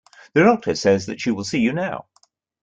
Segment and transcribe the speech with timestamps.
[0.33, 2.07] The doctor says that she will see you now.